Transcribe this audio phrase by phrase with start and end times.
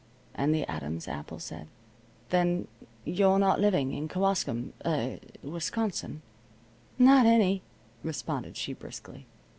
[0.33, 1.67] And the Adam's Apple said:
[2.31, 2.67] "Then
[3.05, 6.23] you're not living in Kewaskum er Wisconsin?"
[6.97, 7.61] "Not any,"
[8.01, 9.27] responded she, briskly.